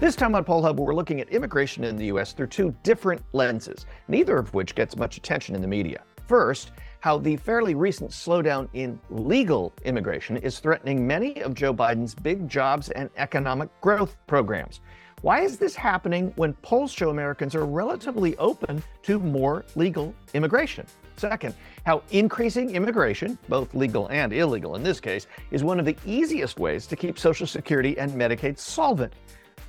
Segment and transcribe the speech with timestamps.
[0.00, 2.32] This time on Poll Hub, we're looking at immigration in the U.S.
[2.32, 6.00] through two different lenses, neither of which gets much attention in the media.
[6.26, 12.14] First, how the fairly recent slowdown in legal immigration is threatening many of Joe Biden's
[12.14, 14.80] big jobs and economic growth programs.
[15.20, 20.86] Why is this happening when polls show Americans are relatively open to more legal immigration?
[21.18, 21.54] Second,
[21.84, 26.58] how increasing immigration, both legal and illegal in this case, is one of the easiest
[26.58, 29.12] ways to keep Social Security and Medicaid solvent.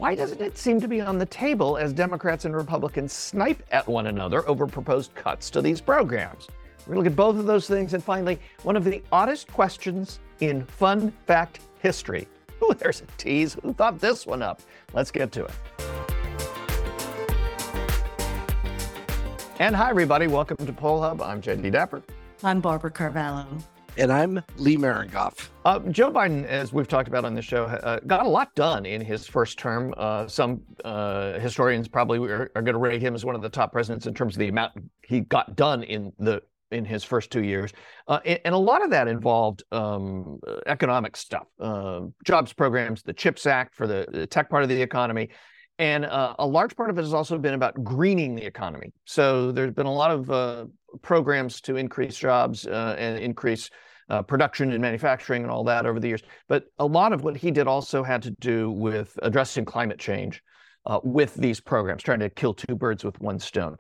[0.02, 3.88] Why doesn't it seem to be on the table as Democrats and Republicans snipe at
[3.88, 6.48] one another over proposed cuts to these programs?
[6.88, 7.94] We're going to look at both of those things.
[7.94, 12.28] And finally, one of the oddest questions in fun fact history.
[12.64, 13.56] Ooh, there's a tease.
[13.62, 14.64] Who thought this one up?
[14.92, 15.54] Let's get to it.
[19.60, 20.26] And hi, everybody.
[20.26, 21.22] Welcome to Poll Hub.
[21.22, 22.02] I'm Jay DeDapper.
[22.44, 23.46] I'm Barbara Carvalho.
[23.98, 25.50] And I'm Lee Miringoff.
[25.66, 28.86] Uh, Joe Biden, as we've talked about on the show, uh, got a lot done
[28.86, 29.94] in his first term.
[29.98, 33.50] Uh, some uh, historians probably are, are going to rate him as one of the
[33.50, 34.72] top presidents in terms of the amount
[35.06, 37.74] he got done in the in his first two years,
[38.08, 43.12] uh, and, and, a lot of that involved um, economic stuff, uh, jobs programs, the
[43.12, 45.28] CHIPS Act for the, the tech part of the economy,
[45.80, 48.94] and uh, a large part of it has also been about greening the economy.
[49.06, 50.66] So there's been a lot of uh,
[51.02, 53.70] programs to increase jobs uh, and increase
[54.10, 56.22] uh, production and manufacturing and all that over the years.
[56.48, 60.44] But a lot of what he did also had to do with addressing climate change
[60.86, 63.78] uh, with these programs, trying to kill two birds with one stone.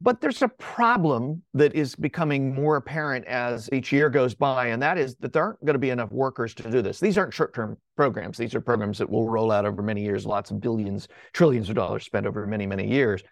[0.00, 4.82] But there's a problem that is becoming more apparent as each year goes by, and
[4.82, 7.00] that is that there aren't going to be enough workers to do this.
[7.00, 10.26] These aren't short term programs, these are programs that will roll out over many years,
[10.26, 13.22] lots of billions, trillions of dollars spent over many, many years.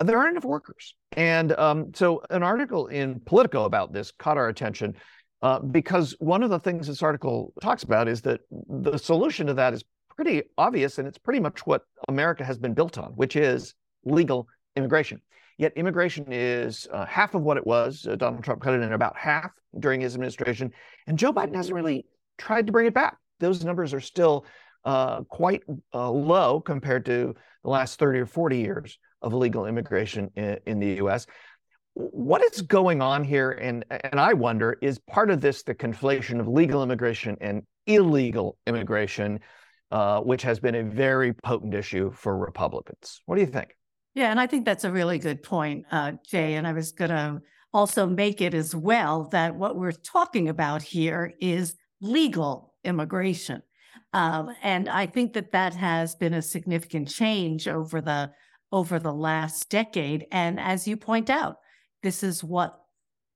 [0.00, 0.94] There aren't enough workers.
[1.12, 4.94] And um, so, an article in Politico about this caught our attention
[5.42, 9.54] uh, because one of the things this article talks about is that the solution to
[9.54, 9.84] that is
[10.16, 14.48] pretty obvious, and it's pretty much what America has been built on, which is legal
[14.74, 15.20] immigration.
[15.58, 18.06] Yet immigration is uh, half of what it was.
[18.08, 20.72] Uh, Donald Trump cut it in about half during his administration,
[21.06, 22.06] and Joe Biden hasn't really
[22.38, 23.16] tried to bring it back.
[23.40, 24.46] Those numbers are still
[24.84, 30.30] uh, quite uh, low compared to the last 30 or 40 years of illegal immigration
[30.36, 31.26] in, in the U.S.
[31.94, 33.50] What is going on here?
[33.50, 38.56] And, and I wonder, is part of this the conflation of legal immigration and illegal
[38.68, 39.40] immigration,
[39.90, 43.22] uh, which has been a very potent issue for Republicans?
[43.26, 43.77] What do you think?
[44.18, 46.54] Yeah, and I think that's a really good point, uh, Jay.
[46.54, 47.40] And I was going to
[47.72, 53.62] also make it as well that what we're talking about here is legal immigration.
[54.12, 58.32] Um, and I think that that has been a significant change over the
[58.72, 60.26] over the last decade.
[60.32, 61.58] And as you point out,
[62.02, 62.76] this is what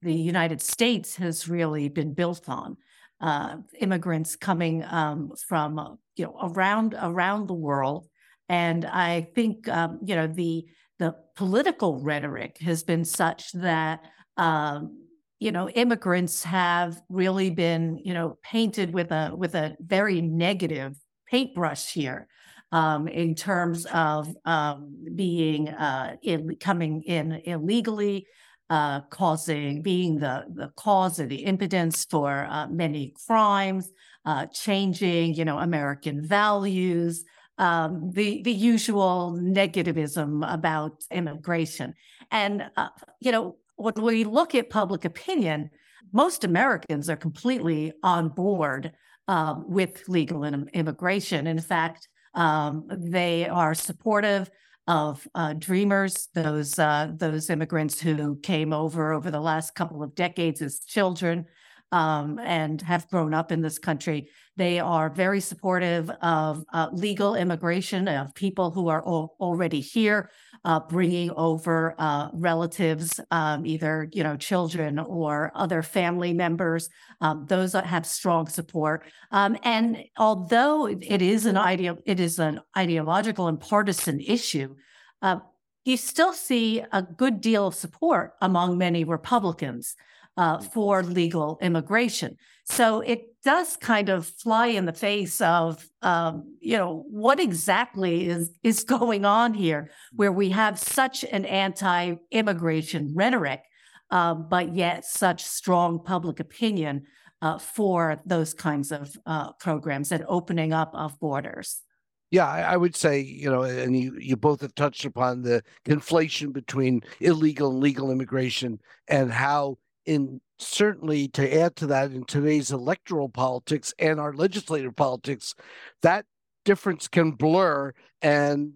[0.03, 2.77] the United States has really been built on.
[3.21, 8.09] Uh, immigrants coming um, from you know around around the world
[8.53, 10.67] and I think um, you know the
[10.99, 14.05] the political rhetoric has been such that
[14.37, 15.07] um,
[15.41, 20.95] you know immigrants have really been you know painted with a with a very negative
[21.31, 22.29] paintbrush here
[22.73, 28.27] um, in terms of um, being uh, in, coming in illegally,
[28.69, 33.91] uh, causing being the the cause of the impotence for uh, many crimes,
[34.27, 37.25] uh, changing you know American values
[37.63, 41.95] um, the the usual negativism about immigration.
[42.33, 42.89] And uh,
[43.21, 45.71] you know, when we look at public opinion,
[46.13, 48.93] most Americans are completely on board
[49.29, 51.47] um, with legal immigration.
[51.47, 54.51] In fact, um, they are supportive
[54.89, 60.17] of uh, dreamers, those uh, those immigrants who came over over the last couple of
[60.17, 61.47] decades as children
[61.93, 64.31] um, and have grown up in this country.
[64.57, 70.31] They are very supportive of uh, legal immigration, of people who are al- already here,
[70.65, 76.89] uh, bringing over uh, relatives, um, either you know children or other family members.
[77.21, 79.05] Um, those have strong support.
[79.31, 84.75] Um, and although it is an idea, it is an ideological and partisan issue.
[85.21, 85.39] Uh,
[85.85, 89.97] you still see a good deal of support among many Republicans
[90.37, 92.37] uh, for legal immigration.
[92.65, 98.29] So it does kind of fly in the face of, um, you know, what exactly
[98.29, 103.63] is is going on here, where we have such an anti-immigration rhetoric,
[104.11, 107.03] uh, but yet such strong public opinion
[107.43, 111.83] uh, for those kinds of uh, programs and opening up of borders.
[112.31, 116.51] Yeah, I, would say, you know, and you, you both have touched upon the conflation
[116.51, 119.77] between illegal and legal immigration and how
[120.07, 125.55] in certainly to add to that in today's electoral politics and our legislative politics,
[126.03, 126.25] that
[126.65, 128.75] difference can blur and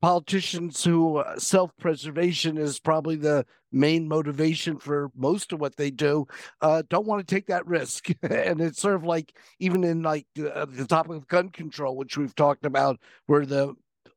[0.00, 6.26] politicians who uh, self-preservation is probably the main motivation for most of what they do
[6.60, 8.08] uh, don't want to take that risk.
[8.22, 12.18] And it's sort of like even in like uh, the topic of gun control which
[12.18, 13.74] we've talked about where the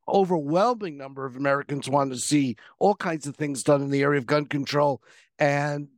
[0.10, 4.18] overwhelming number of americans want to see all kinds of things done in the area
[4.18, 5.02] of gun control
[5.38, 5.90] and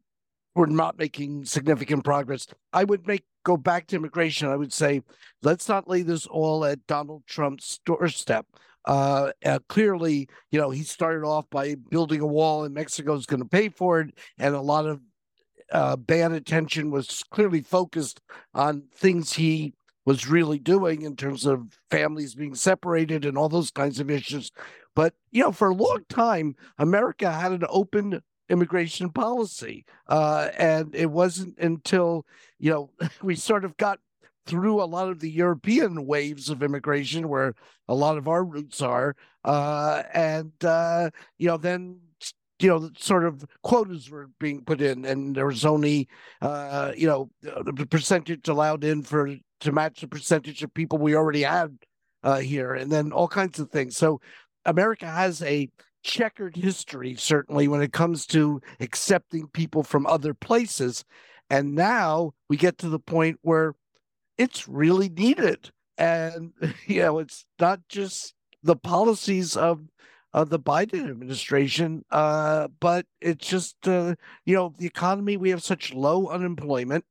[0.55, 2.47] we're not making significant progress.
[2.73, 4.49] I would make go back to immigration.
[4.49, 5.01] I would say
[5.41, 8.45] let's not lay this all at donald trump's doorstep.
[8.85, 13.25] Uh, uh, clearly, you know, he started off by building a wall, and Mexico is
[13.25, 15.01] going to pay for it, and a lot of
[15.71, 18.21] uh, bad attention was clearly focused
[18.53, 19.73] on things he
[20.05, 24.51] was really doing in terms of families being separated and all those kinds of issues.
[24.95, 30.95] But you know, for a long time, America had an open immigration policy, uh, and
[30.95, 32.25] it wasn't until
[32.59, 32.89] you know
[33.21, 33.99] we sort of got
[34.45, 37.53] through a lot of the European waves of immigration, where
[37.87, 39.15] a lot of our roots are,
[39.45, 41.99] uh, and uh, you know, then
[42.59, 46.07] you know, sort of quotas were being put in, and there was only,
[46.41, 51.15] uh, you know, the percentage allowed in for to match the percentage of people we
[51.15, 51.77] already had
[52.23, 53.95] uh, here, and then all kinds of things.
[53.95, 54.19] So,
[54.65, 55.69] America has a
[56.03, 61.03] checkered history, certainly when it comes to accepting people from other places,
[61.49, 63.73] and now we get to the point where
[64.37, 65.71] it's really needed.
[65.97, 66.53] And,
[66.85, 69.81] you know, it's not just the policies of,
[70.33, 75.63] of the Biden administration, uh, but it's just, uh, you know, the economy, we have
[75.63, 77.03] such low unemployment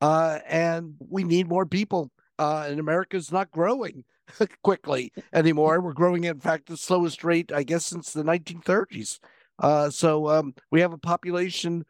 [0.00, 2.10] uh, and we need more people.
[2.38, 4.04] Uh, and America's not growing
[4.62, 5.80] quickly anymore.
[5.80, 9.18] We're growing, in fact, the slowest rate, I guess, since the 1930s.
[9.58, 11.84] Uh, so um, we have a population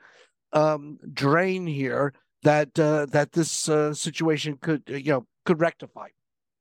[0.52, 6.08] um, drain here that uh, that this uh, situation could you know could rectify.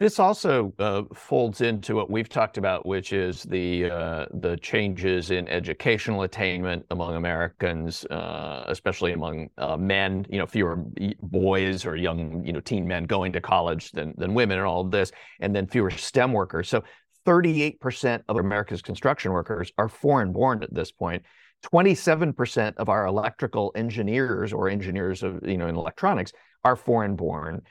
[0.03, 5.31] This also uh, folds into what we've talked about, which is the uh, the changes
[5.31, 10.25] in educational attainment among Americans, uh, especially among men.
[10.29, 10.83] You know, fewer
[11.21, 14.81] boys or young you know teen men going to college than than women, and all
[14.81, 16.67] of this, and then fewer STEM workers.
[16.67, 16.83] So,
[17.25, 21.23] 38% of America's construction workers are foreign born at this point.
[21.71, 26.33] 27% of our electrical engineers or engineers of you know in electronics
[26.65, 27.61] are foreign born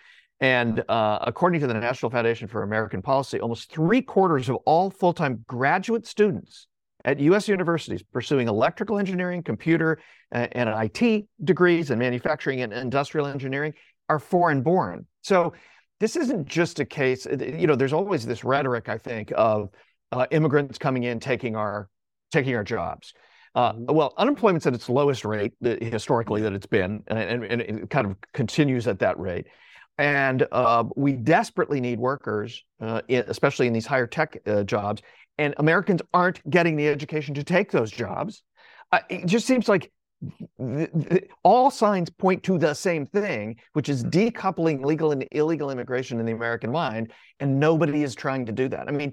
[0.42, 4.90] and uh, according to the national foundation for american policy almost three quarters of all
[4.90, 6.66] full-time graduate students
[7.04, 9.98] at us universities pursuing electrical engineering computer
[10.34, 13.72] uh, and it degrees and manufacturing and industrial engineering
[14.08, 15.54] are foreign born so
[16.00, 19.70] this isn't just a case you know there's always this rhetoric i think of
[20.10, 21.88] uh, immigrants coming in taking our
[22.30, 23.14] taking our jobs
[23.54, 23.94] uh, mm-hmm.
[23.94, 28.06] well, unemployment's at its lowest rate uh, historically that it's been, and, and, it kind
[28.06, 29.46] of continues at that rate.
[29.98, 35.02] And uh, we desperately need workers, uh, especially in these higher tech uh, jobs.
[35.38, 38.42] And Americans aren't getting the education to take those jobs.
[38.90, 39.92] Uh, it just seems like
[40.58, 45.70] th- th- all signs point to the same thing, which is decoupling legal and illegal
[45.70, 47.12] immigration in the American mind.
[47.40, 48.88] And nobody is trying to do that.
[48.88, 49.12] I mean,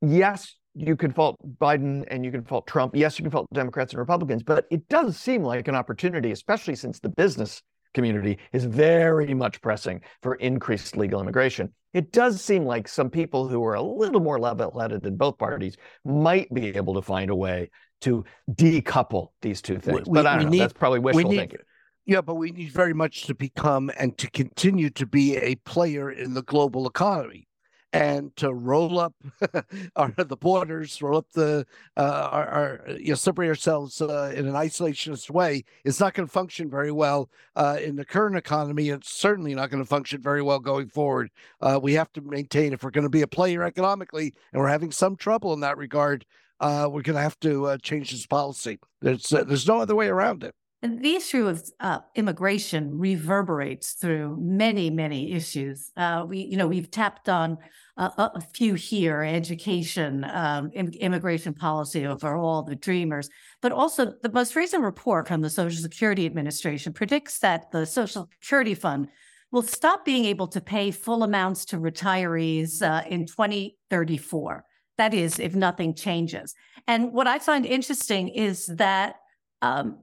[0.00, 2.96] yes, you can fault Biden and you can fault Trump.
[2.96, 6.74] Yes, you can fault Democrats and Republicans, but it does seem like an opportunity, especially
[6.74, 7.62] since the business
[7.94, 11.72] community is very much pressing for increased legal immigration.
[11.94, 15.76] It does seem like some people who are a little more level-headed in both parties
[16.04, 20.08] might be able to find a way to decouple these two things.
[20.08, 20.50] We, but I don't know.
[20.50, 21.60] Need, That's probably wishful need, thinking.
[22.04, 26.10] Yeah, but we need very much to become and to continue to be a player
[26.10, 27.46] in the global economy
[27.94, 29.14] and to roll up
[29.96, 31.64] our, the borders, roll up the
[31.96, 36.26] uh, our, our you know separate ourselves uh, in an isolationist way is not going
[36.26, 38.88] to function very well uh, in the current economy.
[38.88, 41.30] It's certainly not going to function very well going forward.
[41.60, 44.68] Uh, we have to maintain if we're going to be a player economically, and we're
[44.68, 46.26] having some trouble in that regard.
[46.58, 48.80] Uh, we're going to have to uh, change this policy.
[49.02, 50.54] There's there's no other way around it.
[50.84, 55.90] And the issue of uh, immigration reverberates through many, many issues.
[55.96, 57.56] Uh, we, you know, we've tapped on
[57.96, 63.30] a, a few here: education, um, immigration policy overall, the Dreamers,
[63.62, 68.28] but also the most recent report from the Social Security Administration predicts that the Social
[68.42, 69.08] Security Fund
[69.52, 74.66] will stop being able to pay full amounts to retirees uh, in 2034.
[74.98, 76.54] That is, if nothing changes.
[76.86, 79.14] And what I find interesting is that.
[79.62, 80.00] Um,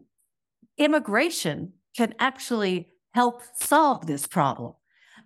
[0.83, 4.73] immigration can actually help solve this problem.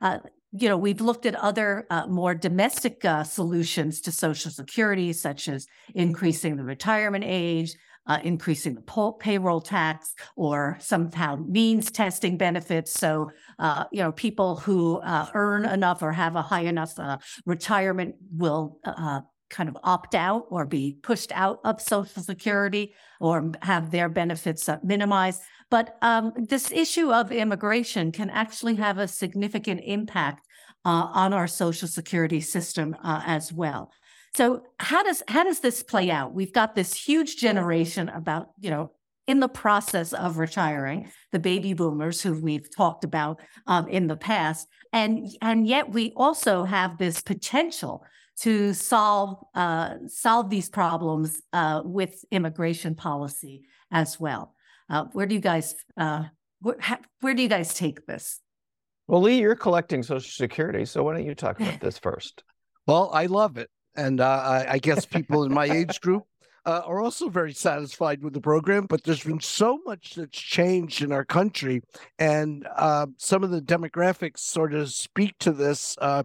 [0.02, 0.20] Uh,
[0.52, 5.48] you know, we've looked at other uh, more domestic uh, solutions to Social Security, such
[5.48, 7.76] as increasing the retirement age,
[8.08, 12.94] uh, increasing the payroll tax or somehow means testing benefits.
[12.94, 17.18] So, uh, you know, people who uh, earn enough or have a high enough uh,
[17.46, 18.80] retirement will
[19.56, 24.70] kind of opt out or be pushed out of Social Security or have their benefits
[24.84, 25.42] minimized.
[25.72, 30.46] But um, this issue of immigration can actually have a significant impact
[30.84, 33.92] uh, on our Social Security system uh, as well.
[34.36, 36.34] So how does how does this play out?
[36.34, 38.92] We've got this huge generation about you know
[39.28, 44.18] in the process of retiring, the baby boomers who we've talked about um, in the
[44.18, 48.04] past, and and yet we also have this potential
[48.42, 54.54] to solve uh, solve these problems uh, with immigration policy as well.
[54.90, 56.24] Uh, where do you guys uh,
[56.60, 56.78] where,
[57.22, 58.40] where do you guys take this?
[59.08, 62.44] Well, Lee, you're collecting Social Security, so why don't you talk about this first?
[62.88, 66.26] Well, I love it, and uh, I, I, guess people in my age group
[66.68, 68.86] uh, are also very satisfied with the program.
[68.86, 71.82] But there's been so much that's changed in our country,
[72.20, 75.98] and uh, some of the demographics sort of speak to this.
[76.00, 76.22] Uh,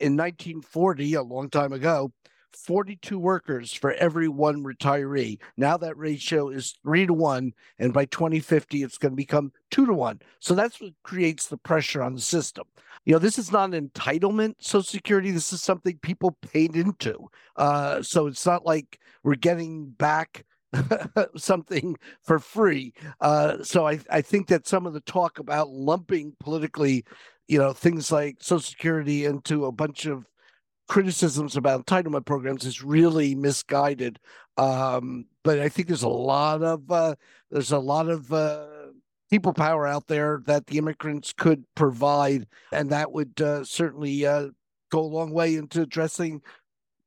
[0.00, 2.12] in 1940, a long time ago,
[2.56, 5.38] 42 workers for every one retiree.
[5.56, 9.86] Now that ratio is three to one, and by 2050, it's going to become two
[9.86, 10.20] to one.
[10.40, 12.64] So that's what creates the pressure on the system.
[13.04, 15.30] You know, this is not an entitlement, Social Security.
[15.30, 17.28] This is something people paid into.
[17.56, 20.44] Uh, so it's not like we're getting back
[21.36, 22.92] something for free.
[23.20, 27.04] Uh, so I, I think that some of the talk about lumping politically,
[27.48, 30.26] you know, things like Social Security into a bunch of
[30.88, 34.18] criticisms about entitlement programs is really misguided.
[34.56, 37.14] Um, but I think there's a lot of uh,
[37.50, 38.66] there's a lot of uh,
[39.30, 44.48] people power out there that the immigrants could provide, and that would uh, certainly uh,
[44.90, 46.42] go a long way into addressing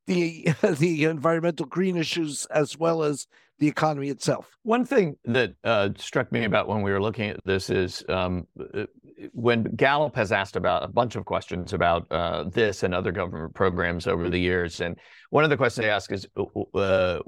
[0.08, 3.27] the the environmental green issues as well as
[3.60, 4.56] the economy itself.
[4.64, 8.46] One thing that uh, struck me about when we were looking at this is um,
[8.60, 8.86] uh,
[9.34, 13.56] when Gallup has asked about a bunch of questions about uh, this and other government
[13.56, 14.98] programs over the years, and
[15.32, 17.20] one of the questions they ask is uh, uh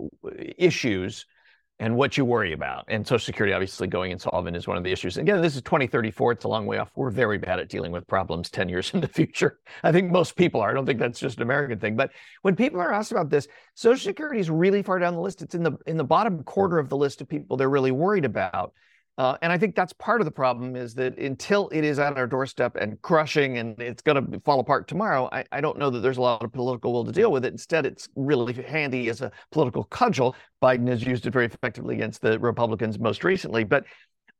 [0.58, 1.26] issues
[1.80, 2.84] and what you worry about.
[2.90, 5.18] And Social Security, obviously, going insolvent is one of the issues.
[5.18, 6.34] Again, this is 2034.
[6.34, 6.92] It's a long way off.
[6.96, 9.60] We're very bad at dealing with problems 10 years in the future.
[9.84, 10.70] I think most people are.
[10.70, 11.96] I don't think that's just an American thing.
[11.96, 15.42] But when people are asked about this, Social Security is really far down the list.
[15.42, 18.26] It's in the in the bottom quarter of the list of people they're really worried
[18.26, 18.74] about.
[19.20, 22.18] Uh, and I think that's part of the problem is that until it is on
[22.18, 25.90] our doorstep and crushing and it's going to fall apart tomorrow, I, I, don't know
[25.90, 27.52] that there's a lot of political will to deal with it.
[27.52, 30.38] Instead, it's really handy as a political cudgel.
[30.64, 33.66] Biden has used it very effectively against the Republicans most recently.
[33.66, 33.84] But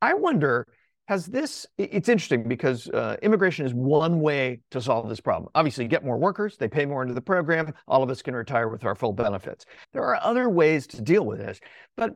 [0.02, 0.66] I wonder
[1.10, 5.88] has this it's interesting because uh, immigration is one way to solve this problem obviously
[5.88, 8.86] get more workers they pay more into the program all of us can retire with
[8.86, 11.60] our full benefits there are other ways to deal with this
[11.98, 12.16] but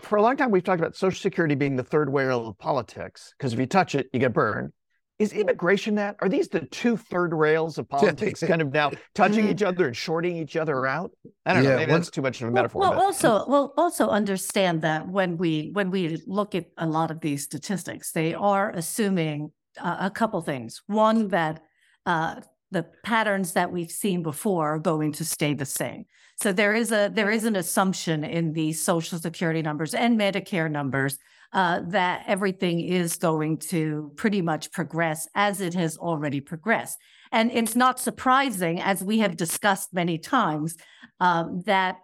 [0.00, 3.34] for a long time, we've talked about Social Security being the third rail of politics
[3.38, 4.72] because if you touch it, you get burned.
[5.18, 6.16] Is immigration that?
[6.20, 9.96] Are these the two third rails of politics kind of now touching each other and
[9.96, 11.12] shorting each other out?
[11.46, 11.76] I don't yeah, know.
[11.76, 12.80] Maybe that's too much of a metaphor.
[12.80, 17.10] Well, well also, well, also understand that when we when we look at a lot
[17.12, 20.82] of these statistics, they are assuming uh, a couple things.
[20.86, 21.62] One that
[22.04, 22.40] uh,
[22.72, 26.06] the patterns that we've seen before are going to stay the same.
[26.40, 30.70] So there is a there is an assumption in the Social Security numbers and Medicare
[30.70, 31.18] numbers
[31.52, 36.98] uh, that everything is going to pretty much progress as it has already progressed.
[37.30, 40.76] And it's not surprising, as we have discussed many times,
[41.20, 41.96] um, that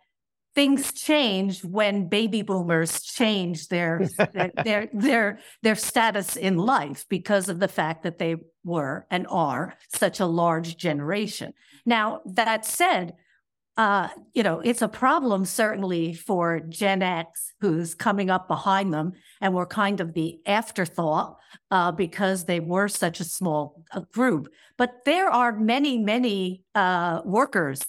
[0.55, 7.49] things change when baby boomers change their, their their their their status in life because
[7.49, 11.53] of the fact that they were and are such a large generation.
[11.87, 13.15] Now that said,
[13.77, 19.13] uh, you know, it's a problem certainly for Gen X, who's coming up behind them,
[19.41, 21.39] and we're kind of the afterthought
[21.71, 24.49] uh, because they were such a small uh, group.
[24.77, 27.81] But there are many, many uh, workers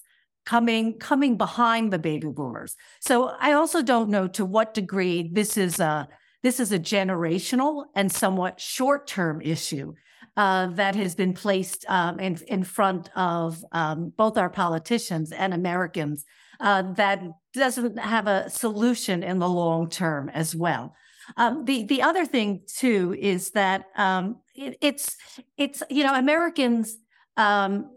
[0.49, 2.75] coming coming behind the baby boomers.
[2.99, 6.07] So I also don't know to what degree this is a
[6.41, 9.93] this is a generational and somewhat short term issue
[10.37, 15.53] uh, that has been placed um, in in front of um, both our politicians and
[15.53, 16.25] Americans
[16.59, 17.21] uh, that
[17.53, 20.95] doesn't have a solution in the long term as well.
[21.37, 25.15] Um, the the other thing too is that um, it, it's
[25.57, 26.97] it's you know Americans
[27.37, 27.91] um,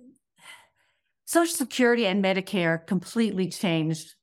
[1.33, 4.17] Social Security and Medicare completely changed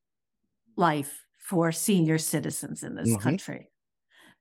[0.77, 3.23] life for senior citizens in this mm-hmm.
[3.23, 3.71] country.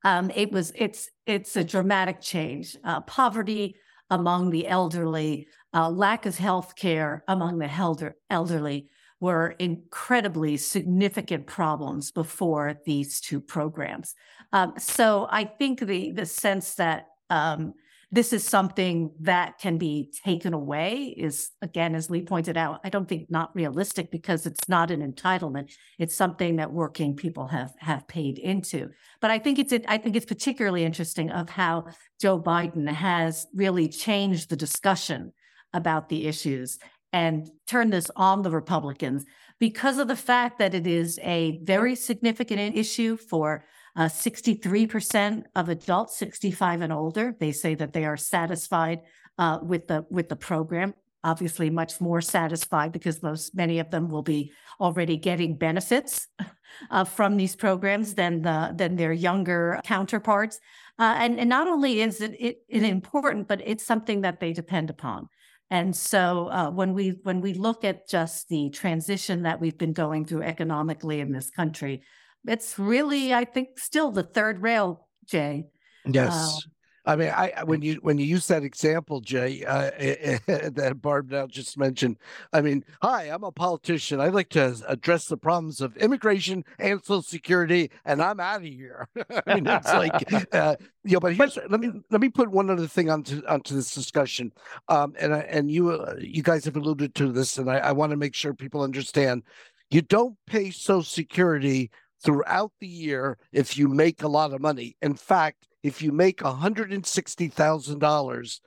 [0.04, 2.76] Um, it was it's it's a dramatic change.
[2.84, 3.76] Uh, poverty
[4.10, 11.46] among the elderly, uh, lack of health care among the elder, elderly were incredibly significant
[11.46, 14.14] problems before these two programs.
[14.52, 17.72] Um, so I think the the sense that um,
[18.10, 22.88] this is something that can be taken away is again as lee pointed out i
[22.88, 25.72] don't think not realistic because it's not an entitlement.
[25.98, 28.90] It's something that working people have have paid into.
[29.20, 31.86] But i think it's i think it's particularly interesting of how
[32.20, 35.32] joe biden has really changed the discussion
[35.72, 36.78] about the issues
[37.12, 39.24] and turned this on the republicans
[39.58, 43.64] because of the fact that it is a very significant issue for
[43.98, 49.00] uh, 63% of adults 65 and older, they say that they are satisfied
[49.38, 50.94] uh, with the with the program.
[51.24, 56.28] Obviously, much more satisfied because those many of them will be already getting benefits
[56.92, 60.60] uh, from these programs than the than their younger counterparts.
[61.00, 64.52] Uh, and, and not only is it, it, it important, but it's something that they
[64.52, 65.28] depend upon.
[65.70, 69.92] And so uh, when we when we look at just the transition that we've been
[69.92, 72.02] going through economically in this country,
[72.46, 75.66] it's really, I think, still the third rail, Jay.
[76.06, 76.34] Yes.
[76.64, 76.68] Uh,
[77.08, 79.90] I mean, I when you when you use that example, Jay, uh,
[80.46, 82.18] that Barb now just mentioned.
[82.52, 84.20] I mean, hi, I'm a politician.
[84.20, 88.64] I'd like to address the problems of immigration and Social Security, and I'm out of
[88.64, 89.08] here.
[89.46, 91.20] I mean, it's like, uh, you know.
[91.20, 94.52] But here's let me let me put one other thing onto onto this discussion,
[94.90, 98.10] um, and and you uh, you guys have alluded to this, and I, I want
[98.10, 99.44] to make sure people understand.
[99.90, 101.90] You don't pay Social Security
[102.22, 104.96] throughout the year if you make a lot of money.
[105.02, 108.60] In fact, if you make $160,000,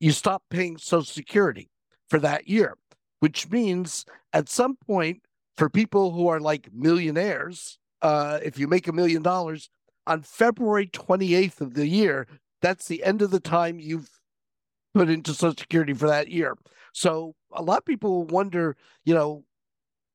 [0.00, 1.70] you stop paying Social Security
[2.08, 2.76] for that year,
[3.20, 5.22] which means at some point,
[5.56, 9.70] for people who are like millionaires, uh, if you make a million dollars
[10.06, 12.26] on February 28th of the year,
[12.62, 14.08] that's the end of the time you've
[14.94, 16.56] put into Social Security for that year.
[16.92, 19.44] So a lot of people wonder, you know,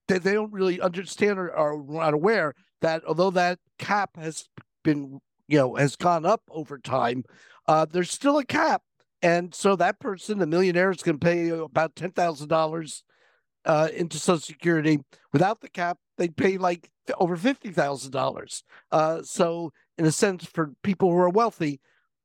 [0.07, 4.47] they, they don't really understand or are not aware that although that cap has
[4.83, 7.23] been, you know, has gone up over time,
[7.67, 8.81] uh, there's still a cap.
[9.21, 13.03] And so that person, the millionaire, is going to pay about ten thousand uh, dollars
[13.65, 14.99] into Social Security.
[15.33, 18.63] Without the cap, they'd pay like over fifty thousand uh, dollars.
[19.23, 21.79] So, in a sense, for people who are wealthy,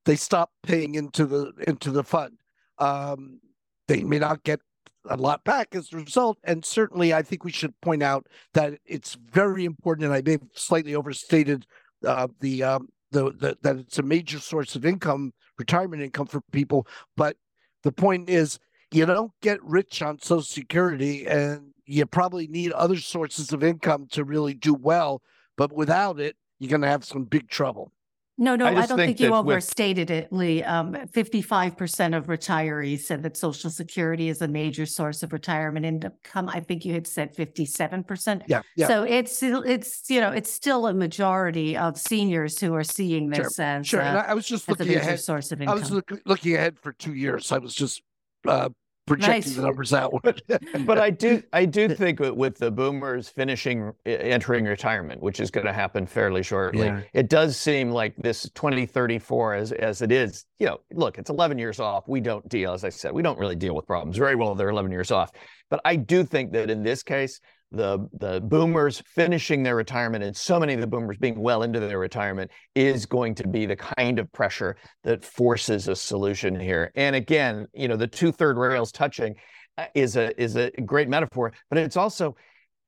[0.05, 2.39] they stop paying into the into the fund.
[2.79, 3.41] Um,
[3.89, 4.61] they may not get
[5.09, 6.39] a lot back as a result.
[6.45, 10.33] And certainly, I think we should point out that it's very important, and I may
[10.33, 11.67] have slightly overstated
[12.07, 16.41] uh, the, um, the, the that it's a major source of income, retirement income for
[16.53, 16.87] people.
[17.17, 17.37] But
[17.83, 18.59] the point is,
[18.93, 24.07] you don't get rich on Social Security, and you probably need other sources of income
[24.13, 25.23] to really do well.
[25.57, 27.93] But without it, you're going to have some big trouble.
[28.41, 30.19] No, no, I, I don't think, think you overstated with...
[30.19, 30.63] it, Lee.
[30.63, 36.49] Um, 55% of retirees said that Social Security is a major source of retirement income.
[36.49, 38.43] I think you had said 57%.
[38.47, 38.87] Yeah, yeah.
[38.89, 43.57] So it's, it's, you know, it's still a majority of seniors who are seeing this
[43.57, 44.01] sure, as, sure.
[44.01, 45.21] Uh, I was just looking ahead.
[45.21, 45.77] source of income.
[45.77, 47.53] I was look, looking ahead for two years.
[47.53, 48.03] I was just
[48.49, 48.71] uh,
[49.11, 49.57] projecting nice.
[49.57, 50.13] the numbers out.
[50.87, 55.67] but I do I do think with the boomers finishing entering retirement, which is going
[55.67, 57.03] to happen fairly shortly, yeah.
[57.13, 61.59] it does seem like this 2034 as as it is, you know, look, it's 11
[61.59, 62.09] years off.
[62.09, 64.55] We don't deal, as I said, we don't really deal with problems very well.
[64.55, 65.31] They're 11 years off.
[65.71, 67.41] But I do think that in this case,
[67.73, 71.79] the the boomers finishing their retirement and so many of the boomers being well into
[71.81, 76.91] their retirement is going to be the kind of pressure that forces a solution here.
[76.95, 79.37] And again you know the two-third rails touching
[79.79, 82.35] uh, is a is a great metaphor but it's also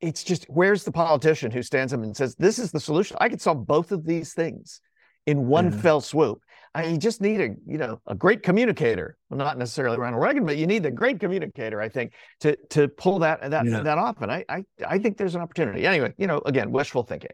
[0.02, 3.16] it's just where's the politician who stands up and says this is the solution.
[3.20, 4.80] I could solve both of these things
[5.26, 5.80] in one mm.
[5.80, 6.42] fell swoop
[6.74, 9.16] I, you just need a you know a great communicator.
[9.28, 12.88] Well, not necessarily Ronald Reagan, but you need a great communicator, I think, to to
[12.88, 13.80] pull that that yeah.
[13.80, 14.22] that off.
[14.22, 15.86] And I, I I think there's an opportunity.
[15.86, 17.30] Anyway, you know, again, wishful thinking.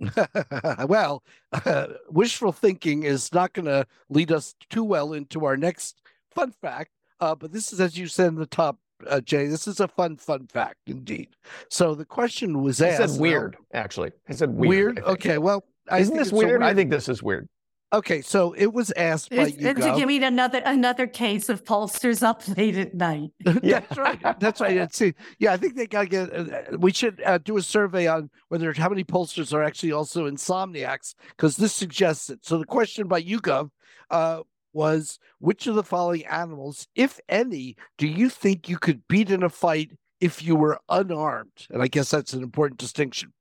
[0.86, 6.02] well, uh, wishful thinking is not going to lead us too well into our next
[6.30, 6.90] fun fact.
[7.20, 9.46] Uh, but this is, as you said in the top, uh, Jay.
[9.46, 11.28] This is a fun, fun fact indeed.
[11.70, 13.00] So the question was asked.
[13.00, 14.10] I said weird, actually.
[14.28, 14.96] I said weird.
[14.96, 14.98] Weird.
[15.00, 15.38] Okay.
[15.38, 15.64] Well,
[15.96, 16.48] isn't this weird?
[16.48, 16.62] weird?
[16.62, 17.48] I think this is weird.
[17.90, 19.72] Okay, so it was asked by you.
[19.72, 23.30] To give me another another case of pollsters up late at night.
[23.62, 24.18] yeah, that's right.
[24.40, 24.94] That's right.
[24.94, 26.34] See, yeah, I think they got to get.
[26.34, 30.28] Uh, we should uh, do a survey on whether how many pollsters are actually also
[30.30, 32.44] insomniacs because this suggests it.
[32.44, 33.70] So the question by YouGov
[34.10, 39.30] uh, was, which of the following animals, if any, do you think you could beat
[39.30, 41.66] in a fight if you were unarmed?
[41.70, 43.32] And I guess that's an important distinction.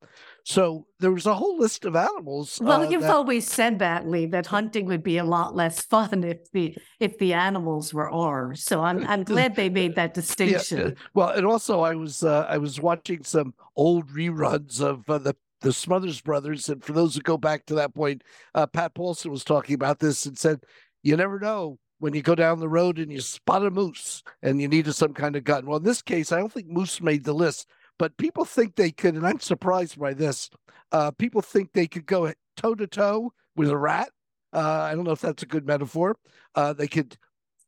[0.48, 2.58] So there was a whole list of animals.
[2.62, 5.82] Well, uh, you've that- always said that, Lee, that hunting would be a lot less
[5.82, 8.64] fun if the if the animals were ours.
[8.64, 10.96] So I'm I'm glad they made that Yeah, distinction.
[11.14, 15.36] well, and also I was uh, I was watching some old reruns of uh, the
[15.60, 18.24] the Smothers Brothers, and for those who go back to that point,
[18.56, 20.62] uh, Pat Paulsen was talking about this and said,
[21.04, 24.62] "You never know when you go down the road and you spot a moose and
[24.62, 27.26] you needed some kind of gun." Well, in this case, I don't think moose made
[27.26, 30.50] the list, but people think they could, and I'm surprised by this.
[30.92, 34.10] Uh, people think they could go toe to toe with a rat.
[34.54, 36.18] Uh, I don't know if that's a good metaphor.
[36.56, 37.18] Uh, they could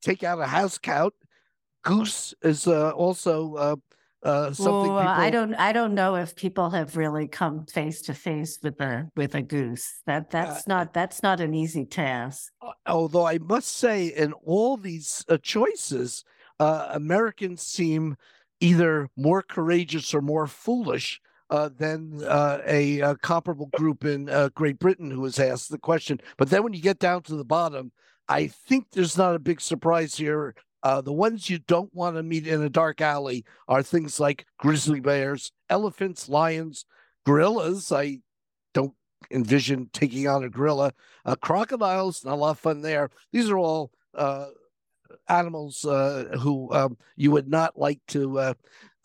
[0.02, 1.12] take out a house cat.
[1.84, 3.76] Goose is uh, also uh,
[4.24, 4.94] uh, something.
[4.94, 8.80] Well, I don't I don't know if people have really come face to face with
[8.82, 10.02] a with a goose.
[10.06, 12.52] That that's not that's not an easy task.
[12.62, 16.26] Uh, although I must say, in all these uh, choices,
[16.60, 18.18] uh, Americans seem
[18.60, 24.50] either more courageous or more foolish uh, than uh, a, uh comparable group in uh,
[24.54, 26.20] Great Britain who was asked the question.
[26.38, 27.92] But then when you get down to the bottom,
[28.28, 30.54] I think there's not a big surprise here.
[30.84, 34.46] Uh, the ones you don't want to meet in a dark alley are things like
[34.60, 36.86] grizzly bears, elephants, lions,
[37.26, 37.92] gorillas.
[37.92, 38.20] I
[38.74, 38.94] don't
[39.32, 40.94] envision taking on a gorilla.
[41.26, 43.10] Uh, crocodiles, not a lot of fun there.
[43.34, 44.48] These are all uh,
[45.28, 48.54] animals uh, who um, you would not like to uh,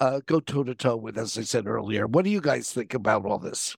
[0.00, 2.06] uh, go toe to toe with, as I said earlier.
[2.06, 3.76] What do you guys think about all this?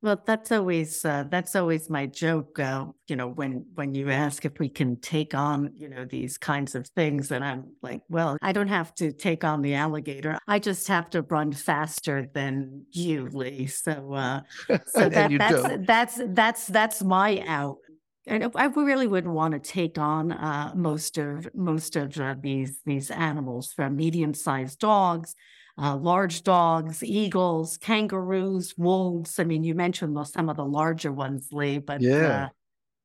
[0.00, 2.60] Well, that's always uh, that's always my joke.
[2.60, 6.38] Uh, you know, when when you ask if we can take on you know these
[6.38, 10.38] kinds of things, and I'm like, well, I don't have to take on the alligator.
[10.46, 13.66] I just have to run faster than you, Lee.
[13.66, 14.42] So, uh,
[14.86, 17.78] so that, that's that's that's that's my out.
[18.28, 22.78] And I really wouldn't want to take on uh, most of most of uh, these
[22.84, 25.34] these animals, from medium sized dogs
[25.80, 29.38] uh, large dogs, eagles, kangaroos, wolves.
[29.38, 32.48] I mean, you mentioned some of the larger ones, Lee, but Yeah.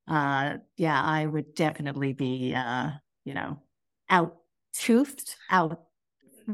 [0.08, 2.90] uh, uh, yeah, I would definitely be, uh,
[3.26, 3.60] you know,
[4.10, 4.38] out
[4.74, 5.84] toothed, out.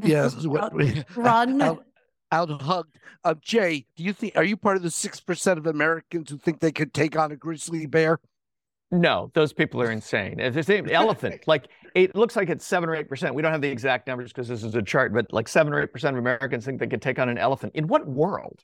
[0.02, 0.72] Yes, what-
[1.16, 1.62] run.
[1.62, 1.84] out,
[2.30, 2.98] out hugged.
[3.24, 6.36] Uh, Jay, do you think are you part of the six percent of Americans who
[6.36, 8.20] think they could take on a grizzly bear?
[8.92, 10.40] No, those people are insane.
[10.40, 11.42] It's the same elephant.
[11.46, 13.34] Like it looks like it's seven or eight percent.
[13.34, 15.82] We don't have the exact numbers because this is a chart, but like seven or
[15.82, 17.72] eight percent of Americans think they could take on an elephant.
[17.74, 18.60] In what world?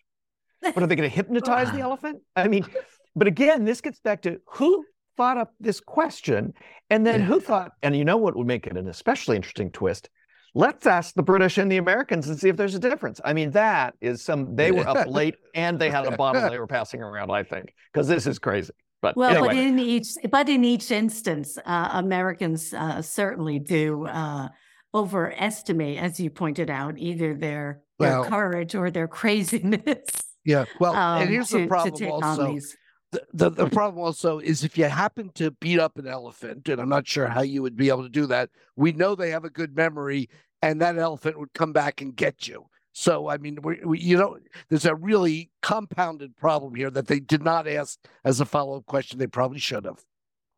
[0.61, 2.23] What are they going to hypnotize the elephant?
[2.35, 2.67] I mean,
[3.15, 4.85] but again, this gets back to who
[5.17, 6.55] thought up this question,
[6.91, 7.73] and then who thought.
[7.83, 10.09] And you know what would make it an especially interesting twist?
[10.55, 13.21] Let's ask the British and the Americans and see if there's a difference.
[13.25, 14.57] I mean, that is some.
[14.57, 17.31] They were up late and they had a bottle they were passing around.
[17.31, 18.73] I think because this is crazy.
[19.07, 19.49] But Well, anyway.
[19.49, 24.49] but in each, but in each instance, uh, Americans uh, certainly do uh,
[24.95, 30.01] overestimate, as you pointed out, either their their courage or their craziness.
[30.45, 30.65] Yeah.
[30.79, 32.53] Well, and um, here's to- the to problem take on also.
[32.53, 32.77] these.
[33.13, 36.81] the, the, the problem also is if you happen to beat up an elephant, and
[36.81, 39.45] I'm not sure how you would be able to do that, we know they have
[39.45, 40.29] a good memory,
[40.63, 42.67] and that elephant would come back and get you.
[42.99, 44.39] So, I mean, we, we, you know,
[44.71, 48.87] there's a really compounded problem here that they did not ask as a follow up
[48.87, 49.19] question.
[49.19, 50.03] They probably should have.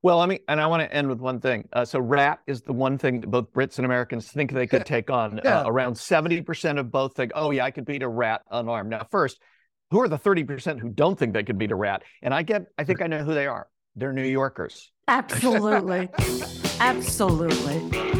[0.02, 1.68] Well, I mean, and I want to end with one thing.
[1.72, 4.86] Uh, so, rat is the one thing that both Brits and Americans think they could
[4.86, 5.40] take on.
[5.42, 5.62] Yeah.
[5.62, 8.90] Uh, around 70% of both think, oh, yeah, I could beat a rat unarmed.
[8.90, 9.40] Now, first,
[9.90, 12.04] who are the 30% who don't think they could beat a rat?
[12.22, 13.66] And I get, I think I know who they are.
[13.96, 14.92] They're New Yorkers.
[15.08, 16.08] Absolutely.
[16.78, 18.17] Absolutely.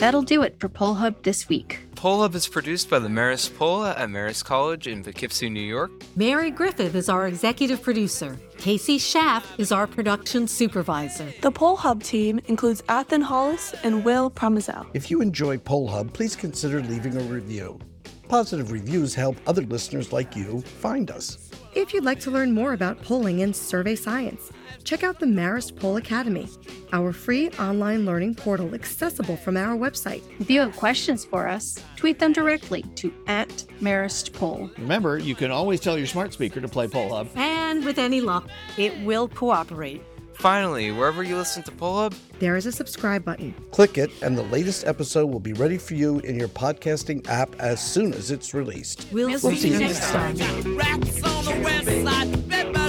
[0.00, 1.80] That'll do it for Poll Hub this week.
[1.94, 5.90] Poll Hub is produced by the Marist Poll at Marist College in Poughkeepsie, New York.
[6.16, 8.38] Mary Griffith is our executive producer.
[8.56, 11.30] Casey Schaff is our production supervisor.
[11.42, 14.86] The Poll Hub team includes Athen Hollis and Will Promazel.
[14.94, 17.78] If you enjoy Poll Hub, please consider leaving a review.
[18.26, 21.49] Positive reviews help other listeners like you find us.
[21.72, 24.50] If you'd like to learn more about polling and survey science,
[24.82, 26.48] check out the Marist Poll Academy,
[26.92, 30.22] our free online learning portal accessible from our website.
[30.40, 33.48] If you have questions for us, tweet them directly to at
[33.80, 34.68] Marist Poll.
[34.78, 37.28] Remember, you can always tell your smart speaker to play Poll Hub.
[37.36, 40.02] And with any luck, it will cooperate.
[40.40, 43.54] Finally, wherever you listen to Poll Hub, there is a subscribe button.
[43.72, 47.54] Click it, and the latest episode will be ready for you in your podcasting app
[47.60, 49.06] as soon as it's released.
[49.12, 50.38] We'll, we'll see, see, you next time.
[50.38, 52.79] time.